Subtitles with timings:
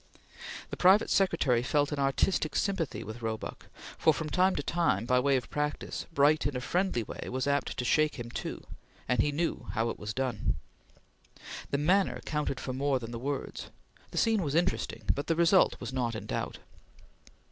[0.71, 3.67] The private secretary felt an artistic sympathy with Roebuck,
[3.99, 7.45] for, from time to time, by way of practice, Bright in a friendly way was
[7.45, 8.63] apt to shake him too,
[9.07, 10.55] and he knew how it was done.
[11.69, 13.69] The manner counted for more than the words.
[14.09, 16.57] The scene was interesting, but the result was not in doubt.